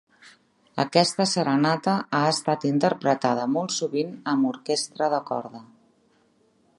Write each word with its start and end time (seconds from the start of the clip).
Aquesta 0.83 1.25
serenata 1.31 1.91
ha 2.19 2.21
estat 2.31 2.65
interpretada 2.71 3.45
molt 3.57 3.77
sovint 3.77 4.15
amb 4.35 4.51
orquestra 4.53 5.11
de 5.15 5.21
corda. 5.29 5.63